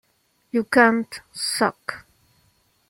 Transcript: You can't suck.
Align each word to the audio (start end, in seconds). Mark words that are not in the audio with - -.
You 0.49 0.63
can't 0.63 1.21
suck. 1.31 2.07